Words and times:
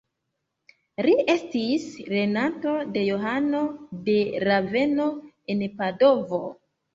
Li 1.07 1.11
estis 1.33 1.85
lernanto 2.13 2.73
de 2.95 3.03
Johano 3.09 3.61
de 4.09 4.17
Raveno, 4.47 5.07
en 5.57 5.63
Padovo. 5.77 6.43